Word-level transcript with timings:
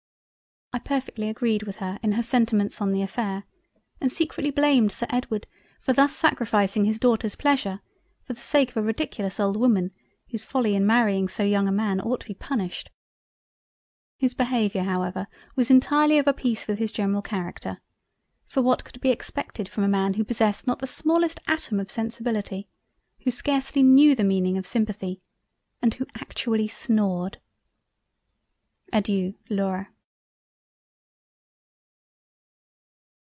I 0.73 0.79
perfectly 0.79 1.27
agreed 1.27 1.63
with 1.63 1.77
her 1.79 1.99
in 2.01 2.13
her 2.13 2.23
sentiments 2.23 2.79
on 2.79 2.93
the 2.93 3.01
affair, 3.01 3.43
and 3.99 4.09
secretly 4.09 4.51
blamed 4.51 4.93
Sir 4.93 5.05
Edward 5.09 5.45
for 5.81 5.91
thus 5.91 6.15
sacrificing 6.15 6.85
his 6.85 6.97
Daughter's 6.97 7.35
Pleasure 7.35 7.81
for 8.23 8.31
the 8.33 8.39
sake 8.39 8.71
of 8.71 8.77
a 8.77 8.81
ridiculous 8.81 9.37
old 9.37 9.57
woman 9.57 9.91
whose 10.29 10.45
folly 10.45 10.73
in 10.73 10.85
marrying 10.85 11.27
so 11.27 11.43
young 11.43 11.67
a 11.67 11.73
man 11.73 11.99
ought 11.99 12.21
to 12.21 12.27
be 12.27 12.33
punished. 12.33 12.89
His 14.17 14.33
Behaviour 14.33 14.83
however 14.83 15.27
was 15.57 15.69
entirely 15.69 16.17
of 16.17 16.25
a 16.27 16.33
peice 16.33 16.67
with 16.69 16.79
his 16.79 16.93
general 16.93 17.21
Character; 17.21 17.81
for 18.45 18.61
what 18.61 18.85
could 18.85 19.01
be 19.01 19.09
expected 19.09 19.67
from 19.67 19.83
a 19.83 19.89
man 19.89 20.13
who 20.13 20.23
possessed 20.23 20.67
not 20.67 20.79
the 20.79 20.87
smallest 20.87 21.41
atom 21.47 21.81
of 21.81 21.91
Sensibility, 21.91 22.69
who 23.25 23.29
scarcely 23.31 23.83
knew 23.83 24.15
the 24.15 24.23
meaning 24.23 24.57
of 24.57 24.65
simpathy, 24.65 25.19
and 25.81 25.95
who 25.95 26.05
actually 26.15 26.69
snored—. 26.69 27.41
Adeiu 28.93 29.35
Laura. 29.49 29.89